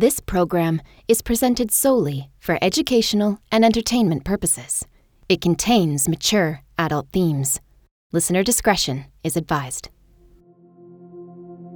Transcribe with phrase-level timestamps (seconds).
[0.00, 4.86] This program is presented solely for educational and entertainment purposes.
[5.28, 7.60] It contains mature adult themes.
[8.10, 9.90] Listener discretion is advised.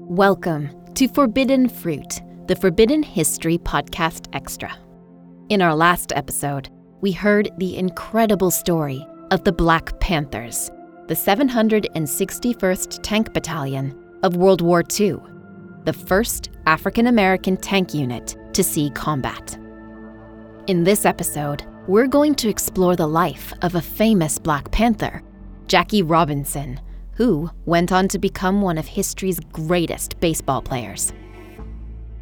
[0.08, 4.74] Welcome to Forbidden Fruit, the Forbidden History Podcast Extra.
[5.50, 6.70] In our last episode,
[7.02, 10.70] we heard the incredible story of the Black Panthers,
[11.08, 15.18] the 761st Tank Battalion of World War II
[15.84, 19.58] the first African American tank unit to see combat.
[20.66, 25.22] In this episode, we're going to explore the life of a famous Black Panther,
[25.68, 26.80] Jackie Robinson,
[27.12, 31.12] who went on to become one of history's greatest baseball players.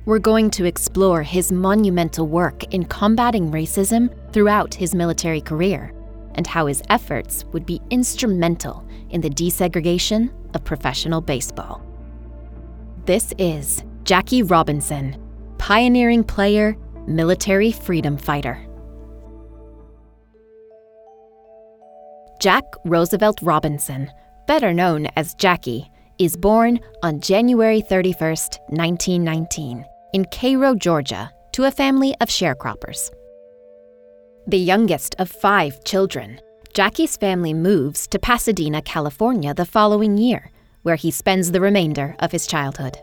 [0.04, 5.94] We're going to explore his monumental work in combating racism throughout his military career
[6.34, 11.86] and how his efforts would be instrumental in the desegregation of professional baseball.
[13.04, 15.20] This is Jackie Robinson,
[15.58, 16.76] pioneering player,
[17.08, 18.64] military freedom fighter.
[22.40, 24.08] Jack Roosevelt Robinson,
[24.46, 28.36] better known as Jackie, is born on January 31,
[28.68, 33.10] 1919, in Cairo, Georgia, to a family of sharecroppers.
[34.46, 36.40] The youngest of five children,
[36.72, 42.32] Jackie's family moves to Pasadena, California the following year where he spends the remainder of
[42.32, 42.98] his childhood.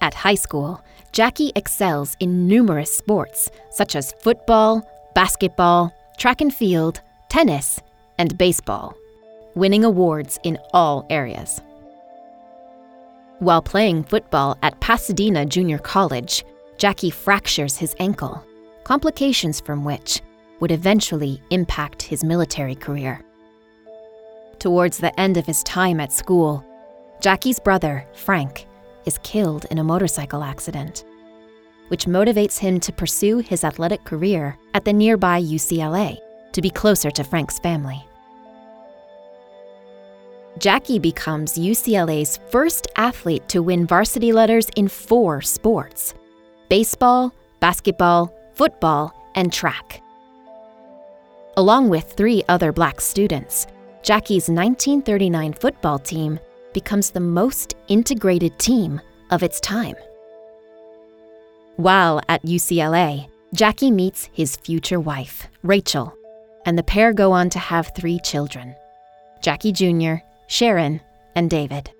[0.00, 0.82] At high school,
[1.12, 7.80] Jackie excels in numerous sports such as football, basketball, track and field, tennis,
[8.18, 8.94] and baseball,
[9.54, 11.60] winning awards in all areas.
[13.38, 16.44] While playing football at Pasadena Junior College,
[16.78, 18.44] Jackie fractures his ankle,
[18.84, 20.20] complications from which
[20.60, 23.20] would eventually impact his military career.
[24.58, 26.64] Towards the end of his time at school,
[27.20, 28.66] Jackie's brother, Frank,
[29.04, 31.04] is killed in a motorcycle accident,
[31.88, 36.18] which motivates him to pursue his athletic career at the nearby UCLA
[36.52, 38.02] to be closer to Frank's family.
[40.58, 46.14] Jackie becomes UCLA's first athlete to win varsity letters in four sports
[46.68, 50.00] baseball, basketball, football, and track.
[51.56, 53.66] Along with three other black students,
[54.04, 56.38] Jackie's 1939 football team
[56.74, 59.00] becomes the most integrated team
[59.30, 59.94] of its time.
[61.76, 66.12] While at UCLA, Jackie meets his future wife, Rachel,
[66.66, 68.76] and the pair go on to have three children
[69.40, 70.16] Jackie Jr.,
[70.48, 71.00] Sharon,
[71.34, 71.90] and David.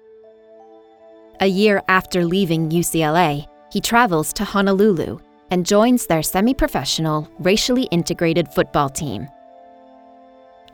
[1.40, 7.84] A year after leaving UCLA, he travels to Honolulu and joins their semi professional, racially
[7.84, 9.26] integrated football team,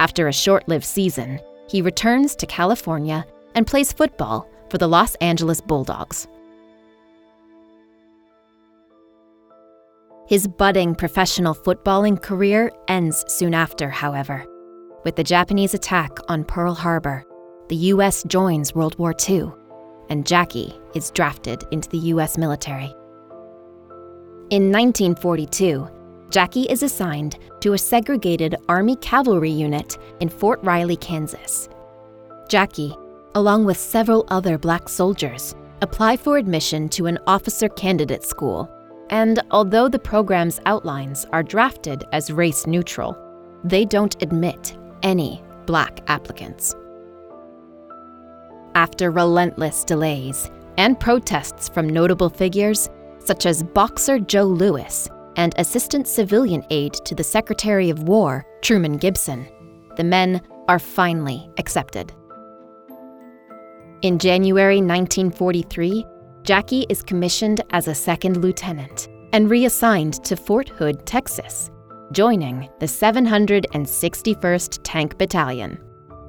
[0.01, 1.39] after a short lived season,
[1.69, 3.25] he returns to California
[3.55, 6.27] and plays football for the Los Angeles Bulldogs.
[10.27, 14.47] His budding professional footballing career ends soon after, however.
[15.05, 17.25] With the Japanese attack on Pearl Harbor,
[17.69, 18.23] the U.S.
[18.25, 19.51] joins World War II,
[20.09, 22.39] and Jackie is drafted into the U.S.
[22.39, 22.95] military.
[24.51, 25.89] In 1942,
[26.31, 31.69] Jackie is assigned to a segregated Army cavalry unit in Fort Riley, Kansas.
[32.49, 32.95] Jackie,
[33.35, 38.71] along with several other black soldiers, apply for admission to an officer candidate school.
[39.11, 43.19] And although the program's outlines are drafted as race neutral,
[43.65, 46.77] they don't admit any black applicants.
[48.77, 56.07] After relentless delays and protests from notable figures such as boxer Joe Louis and Assistant
[56.09, 59.47] Civilian Aide to the Secretary of War, Truman Gibson,
[59.97, 62.13] the men are finally accepted.
[64.03, 66.07] In January 1943,
[66.43, 71.71] Jackie is commissioned as a second lieutenant and reassigned to Fort Hood, Texas,
[72.13, 75.79] joining the 761st Tank Battalion,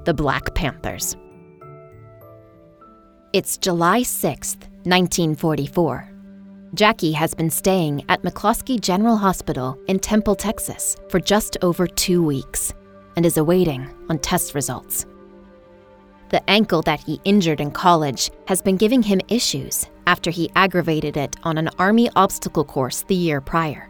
[0.03, 1.15] the Black Panthers.
[3.33, 6.10] It's July 6, 1944.
[6.73, 12.23] Jackie has been staying at McCloskey General Hospital in Temple, Texas for just over two
[12.23, 12.73] weeks
[13.17, 15.05] and is awaiting on test results.
[16.29, 21.17] The ankle that he injured in college has been giving him issues after he aggravated
[21.17, 23.89] it on an Army obstacle course the year prior.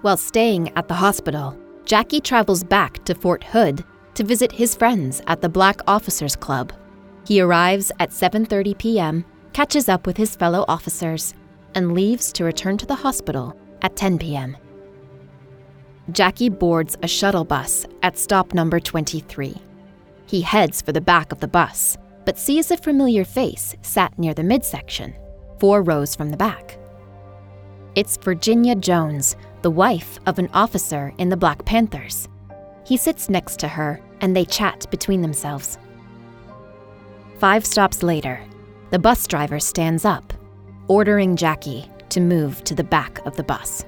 [0.00, 1.54] While staying at the hospital,
[1.84, 3.84] Jackie travels back to Fort Hood
[4.14, 6.72] to visit his friends at the Black Officers Club.
[7.26, 11.34] He arrives at 7:30 p.m., catches up with his fellow officers,
[11.74, 14.56] and leaves to return to the hospital at 10 p.m.
[16.12, 19.54] Jackie boards a shuttle bus at stop number 23.
[20.26, 24.34] He heads for the back of the bus, but sees a familiar face sat near
[24.34, 25.14] the midsection,
[25.58, 26.78] four rows from the back.
[27.94, 32.28] It's Virginia Jones, the wife of an officer in the Black Panthers.
[32.86, 35.78] He sits next to her and they chat between themselves.
[37.38, 38.40] Five stops later,
[38.90, 40.32] the bus driver stands up,
[40.90, 43.84] ordering Jackie to move to the back of the bus.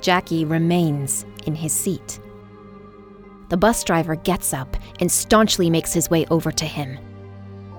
[0.00, 2.18] Jackie remains in his seat.
[3.48, 6.98] The bus driver gets up and staunchly makes his way over to him.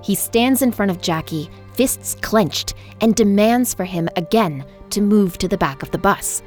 [0.02, 5.38] He stands in front of Jackie, fists clenched, and demands for him again to move
[5.40, 6.42] to the back of the bus.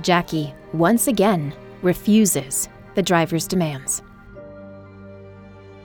[0.00, 1.52] Jackie, once again,
[1.82, 4.00] refuses the driver's demands.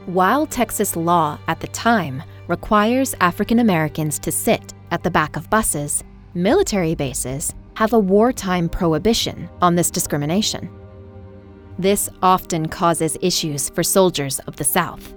[0.06, 2.24] While Texas law at the time
[2.54, 6.04] requires African Americans to sit at the back of buses,
[6.36, 10.70] military bases have a wartime prohibition on this discrimination.
[11.80, 15.16] This often causes issues for soldiers of the South,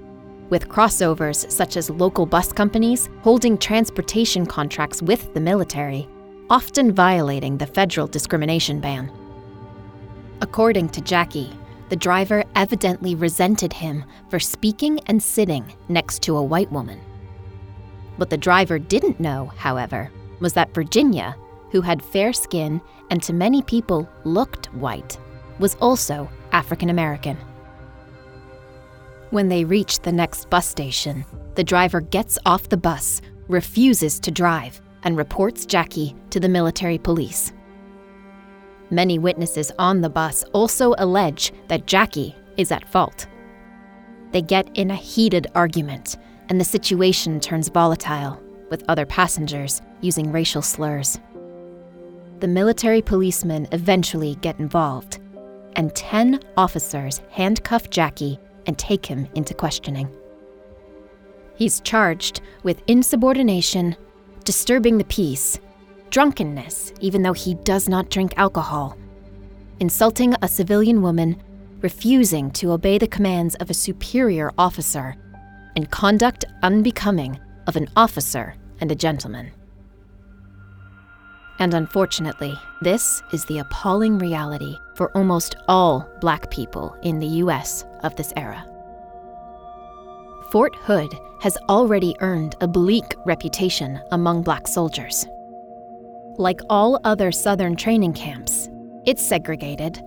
[0.48, 6.08] with crossovers such as local bus companies holding transportation contracts with the military,
[6.48, 9.12] often violating the federal discrimination ban.
[10.40, 11.52] According to Jackie,
[11.90, 16.98] the driver evidently resented him for speaking and sitting next to a white woman.
[18.16, 20.10] What the driver didn't know, however,
[20.40, 21.36] was that Virginia,
[21.70, 22.80] who had fair skin
[23.10, 25.18] and to many people looked white,
[25.58, 27.36] was also African American.
[29.30, 31.24] When they reach the next bus station,
[31.56, 36.98] the driver gets off the bus, refuses to drive, and reports Jackie to the military
[36.98, 37.52] police.
[38.90, 43.26] Many witnesses on the bus also allege that Jackie is at fault.
[44.32, 46.16] They get in a heated argument,
[46.48, 48.40] and the situation turns volatile,
[48.70, 51.18] with other passengers using racial slurs.
[52.40, 55.18] The military policemen eventually get involved,
[55.74, 60.08] and 10 officers handcuff Jackie and take him into questioning.
[61.56, 63.96] He's charged with insubordination,
[64.44, 65.58] disturbing the peace,
[66.10, 68.96] drunkenness, even though he does not drink alcohol,
[69.80, 71.42] insulting a civilian woman,
[71.80, 75.16] refusing to obey the commands of a superior officer,
[75.76, 79.52] and conduct unbecoming of an officer and a gentleman.
[81.58, 87.84] And unfortunately, this is the appalling reality for almost all black people in the US
[88.02, 88.66] of this era.
[90.50, 95.26] Fort Hood has already earned a bleak reputation among black soldiers.
[96.38, 98.68] Like all other Southern training camps,
[99.06, 100.02] it's segregated.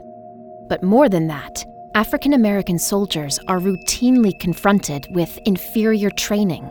[0.68, 6.70] But more than that, African American soldiers are routinely confronted with inferior training,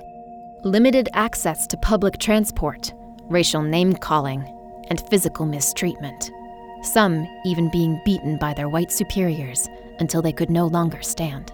[0.62, 2.93] limited access to public transport,
[3.23, 4.44] racial name calling,
[4.88, 6.31] and physical mistreatment.
[6.82, 9.69] Some even being beaten by their white superiors
[9.99, 11.53] until they could no longer stand.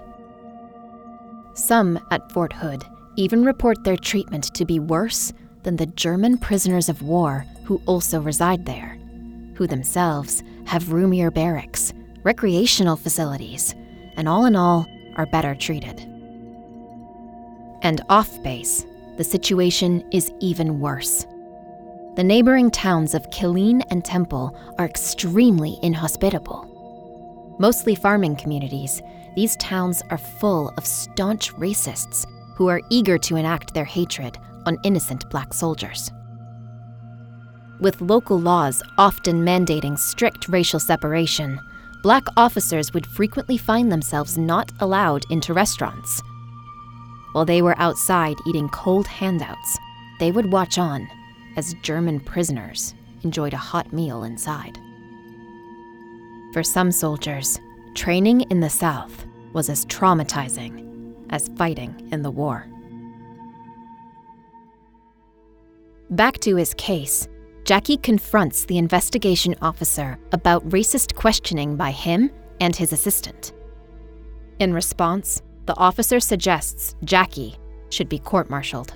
[1.54, 2.84] Some at Fort Hood
[3.16, 5.32] even report their treatment to be worse
[5.62, 8.98] than the German prisoners of war who also reside there,
[9.54, 11.94] who themselves have roomier barracks,
[12.24, 13.74] recreational facilities,
[14.16, 14.86] and all in all
[15.16, 16.00] are better treated.
[17.82, 18.84] And off base,
[19.16, 21.26] the situation is even worse.
[22.16, 26.70] The neighboring towns of Killeen and Temple are extremely inhospitable.
[27.58, 29.02] Mostly farming communities,
[29.36, 34.78] these towns are full of staunch racists who are eager to enact their hatred on
[34.84, 36.10] innocent black soldiers.
[37.80, 41.60] With local laws often mandating strict racial separation,
[42.04, 46.22] black officers would frequently find themselves not allowed into restaurants.
[47.32, 49.78] While they were outside eating cold handouts,
[50.20, 51.08] they would watch on
[51.56, 54.78] as German prisoners enjoyed a hot meal inside.
[56.52, 57.58] For some soldiers,
[57.94, 62.66] training in the South was as traumatizing as fighting in the war.
[66.10, 67.28] Back to his case,
[67.64, 72.30] Jackie confronts the investigation officer about racist questioning by him
[72.60, 73.54] and his assistant.
[74.58, 77.56] In response, the officer suggests Jackie
[77.88, 78.92] should be court martialed.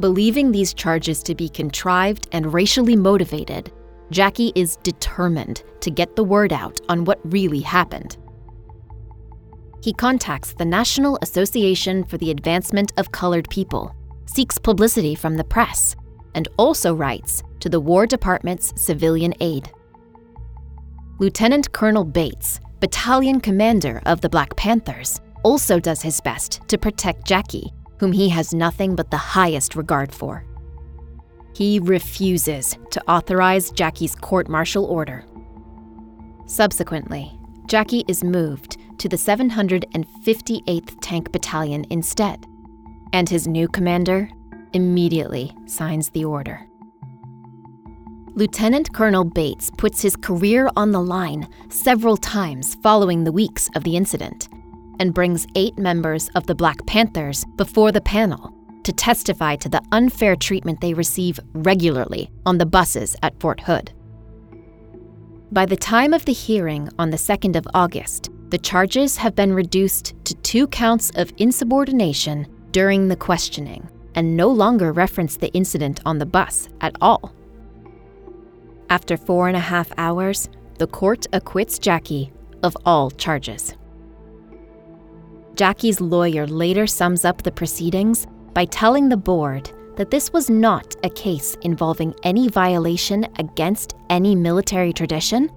[0.00, 3.72] Believing these charges to be contrived and racially motivated,
[4.10, 8.16] Jackie is determined to get the word out on what really happened.
[9.80, 13.94] He contacts the National Association for the Advancement of Colored People
[14.26, 15.94] seeks publicity from the press,
[16.36, 19.68] and also writes to the War Department's civilian aid.
[21.18, 27.26] Lieutenant Colonel Bates, battalion commander of the Black Panthers, also does his best to protect
[27.26, 30.44] Jackie, whom he has nothing but the highest regard for.
[31.54, 35.24] He refuses to authorize Jackie's court martial order.
[36.44, 42.46] Subsequently, Jackie is moved to the 758th Tank Battalion instead
[43.12, 44.28] and his new commander
[44.76, 46.60] immediately signs the order.
[48.34, 53.82] Lieutenant Colonel Bates puts his career on the line several times following the weeks of
[53.82, 54.50] the incident
[55.00, 58.52] and brings eight members of the Black Panthers before the panel
[58.84, 63.90] to testify to the unfair treatment they receive regularly on the buses at Fort Hood.
[65.50, 69.54] By the time of the hearing on the 2nd of August, the charges have been
[69.54, 76.00] reduced to two counts of insubordination during the questioning and no longer reference the incident
[76.04, 77.32] on the bus at all.
[78.88, 82.32] After four and a half hours, the court acquits Jackie
[82.62, 83.74] of all charges.
[85.54, 90.94] Jackie's lawyer later sums up the proceedings by telling the board that this was not
[91.04, 95.50] a case involving any violation against any military tradition,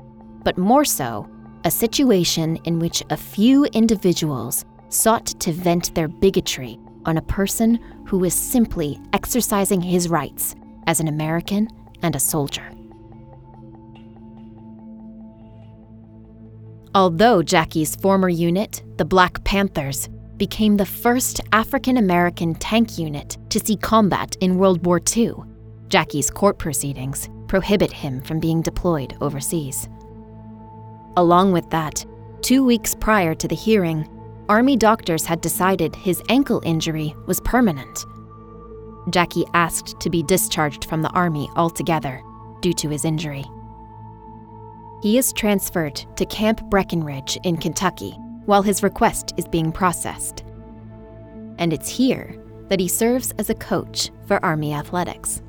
[0.43, 1.27] but more so,
[1.65, 7.79] a situation in which a few individuals sought to vent their bigotry on a person
[8.05, 11.67] who is simply exercising his rights as an American
[12.03, 12.71] and a soldier.
[16.95, 23.59] Although Jackie's former unit, the Black Panthers, became the first African American tank unit to
[23.59, 25.33] see combat in World War II,
[25.87, 29.89] Jackie's court proceedings prohibit him from being deployed overseas.
[31.17, 32.05] Along with that,
[32.41, 34.07] two weeks prior to the hearing,
[34.49, 38.03] Army doctors had decided his ankle injury was permanent.
[39.11, 42.23] Jackie asked to be discharged from the Army altogether
[42.59, 43.45] due to his injury.
[45.03, 50.43] He is transferred to Camp Breckinridge in Kentucky while his request is being processed.
[51.59, 52.35] And it's here
[52.69, 55.43] that he serves as a coach for Army athletics.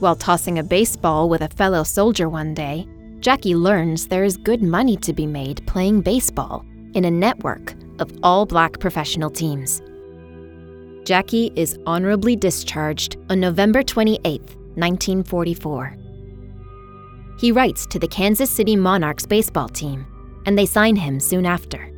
[0.00, 2.86] While tossing a baseball with a fellow soldier one day,
[3.20, 6.62] Jackie learns there is good money to be made playing baseball
[6.92, 9.82] in a network of all black professional teams.
[11.04, 15.96] Jackie is honorably discharged on November 28, 1944.
[17.38, 20.06] He writes to the Kansas City Monarchs baseball team,
[20.46, 21.92] and they sign him soon after.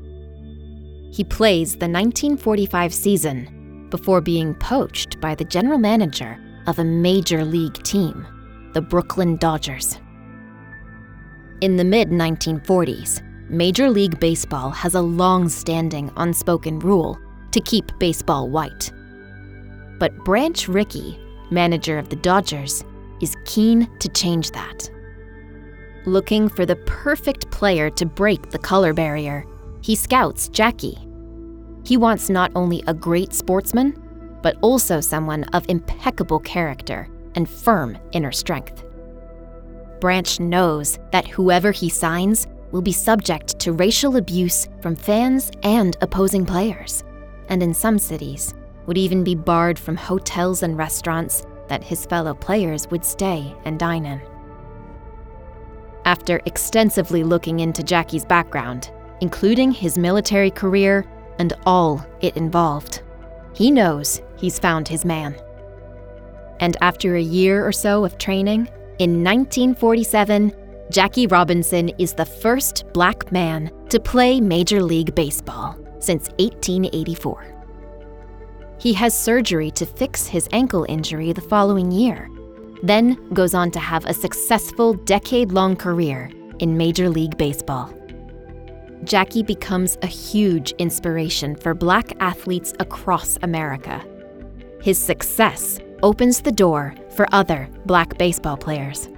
[1.10, 7.44] He plays the 1945 season before being poached by the general manager of a major
[7.44, 8.26] league team,
[8.74, 9.98] the Brooklyn Dodgers.
[11.60, 17.18] In the mid 1940s, Major League Baseball has a long standing unspoken rule
[17.52, 18.92] to keep baseball white.
[19.98, 21.18] But Branch Rickey,
[21.50, 22.84] manager of the Dodgers,
[23.20, 24.90] is keen to change that
[26.08, 29.46] looking for the perfect player to break the color barrier,
[29.82, 30.98] he scouts Jackie.
[31.84, 34.02] He wants not only a great sportsman,
[34.42, 38.82] but also someone of impeccable character and firm inner strength.
[40.00, 45.96] Branch knows that whoever he signs will be subject to racial abuse from fans and
[46.00, 47.04] opposing players,
[47.48, 48.54] and in some cities,
[48.86, 53.78] would even be barred from hotels and restaurants that his fellow players would stay and
[53.78, 54.20] dine in
[56.08, 61.04] after extensively looking into Jackie's background, including his military career
[61.38, 63.02] and all it involved.
[63.52, 65.36] He knows he's found his man.
[66.60, 70.50] And after a year or so of training, in 1947,
[70.90, 77.54] Jackie Robinson is the first black man to play Major League Baseball since 1884.
[78.80, 82.28] He has surgery to fix his ankle injury the following year
[82.82, 87.92] then goes on to have a successful decade long career in Major League Baseball.
[89.04, 94.04] Jackie becomes a huge inspiration for black athletes across America.
[94.82, 99.08] His success opens the door for other black baseball players.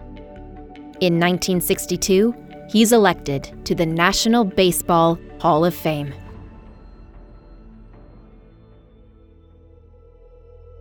[1.00, 2.34] In 1962,
[2.68, 6.12] he's elected to the National Baseball Hall of Fame.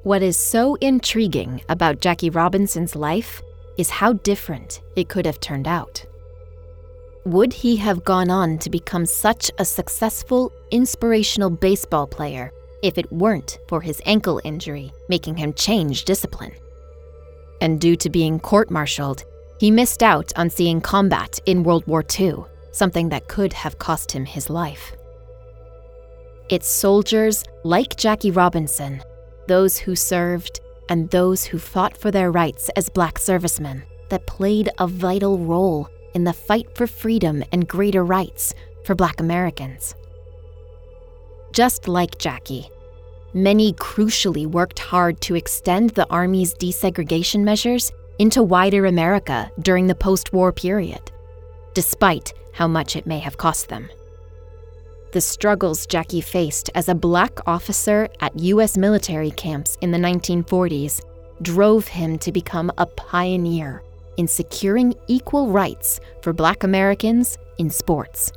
[0.03, 3.41] What is so intriguing about Jackie Robinson's life
[3.77, 6.05] is how different it could have turned out.
[7.25, 12.51] Would he have gone on to become such a successful, inspirational baseball player
[12.83, 16.51] if it weren't for his ankle injury making him change discipline?
[17.61, 19.23] And due to being court martialed,
[19.59, 24.11] he missed out on seeing combat in World War II, something that could have cost
[24.11, 24.93] him his life.
[26.49, 29.03] It's soldiers like Jackie Robinson
[29.49, 34.69] those who served, and those who fought for their rights as black servicemen that played
[34.77, 38.53] a vital role in the fight for freedom and greater rights
[38.85, 39.95] for black Americans.
[41.51, 42.69] Just like Jackie,
[43.33, 49.95] many crucially worked hard to extend the Army's desegregation measures into wider America during the
[49.95, 51.11] post war period,
[51.73, 53.89] despite how much it may have cost them.
[55.11, 58.77] The struggles Jackie faced as a black officer at U.S.
[58.77, 61.01] military camps in the 1940s
[61.41, 63.81] drove him to become a pioneer
[64.17, 68.31] in securing equal rights for Black Americans in sports.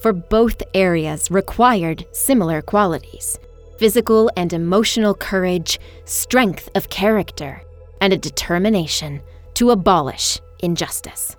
[0.00, 3.38] For both areas required similar qualities
[3.78, 7.62] physical and emotional courage, strength of character,
[8.00, 9.20] and a determination
[9.54, 11.36] to abolish injustice.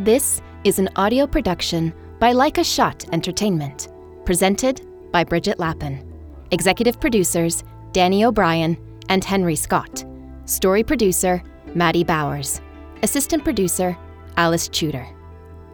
[0.00, 3.88] This is an audio production by Like a Shot Entertainment,
[4.24, 4.80] presented
[5.12, 6.08] by Bridget Lappin.
[6.50, 8.76] Executive producers Danny O'Brien
[9.08, 10.04] and Henry Scott.
[10.44, 11.42] Story producer
[11.74, 12.60] Maddie Bowers.
[13.02, 13.96] Assistant producer
[14.36, 15.06] Alice Tudor.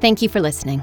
[0.01, 0.83] Thank you for listening.